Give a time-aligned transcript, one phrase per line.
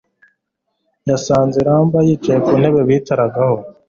[1.09, 3.57] Yasanze Ramba yicaye ku ntebe bicaragaho